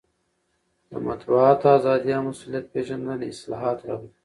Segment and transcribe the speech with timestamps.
[0.89, 4.09] د مطبوعاتو ازادي او مسوولیت پېژندنه اصلاحات راولي.